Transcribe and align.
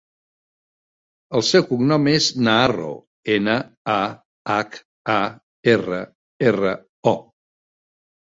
El 1.39 1.43
seu 1.49 1.65
cognom 1.67 2.07
és 2.11 2.29
Naharro: 2.47 2.87
ena, 3.35 3.59
a, 3.97 3.99
hac, 4.55 4.81
a, 5.17 5.19
erra, 5.75 6.01
erra, 6.55 6.75
o. 7.15 7.17